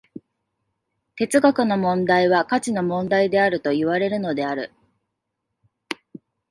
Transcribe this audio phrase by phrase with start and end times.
[1.15, 4.73] 哲学の問題は価値の問題であるといわれるのである。